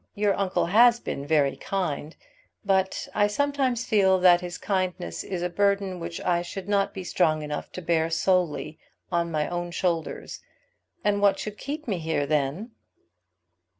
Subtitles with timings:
[0.15, 2.15] Your uncle has been very kind,
[2.65, 7.03] but I sometimes feel that his kindness is a burden which I should not be
[7.03, 8.79] strong enough to bear solely
[9.11, 10.39] on my own shoulders.
[11.03, 12.71] And what should keep me here, then?"